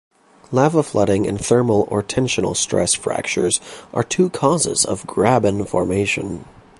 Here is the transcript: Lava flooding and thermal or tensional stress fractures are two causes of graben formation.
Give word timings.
Lava 0.51 0.81
flooding 0.81 1.27
and 1.27 1.39
thermal 1.39 1.87
or 1.91 2.01
tensional 2.01 2.57
stress 2.57 2.95
fractures 2.95 3.61
are 3.93 4.01
two 4.01 4.31
causes 4.31 4.83
of 4.83 5.05
graben 5.05 5.63
formation. 5.63 6.45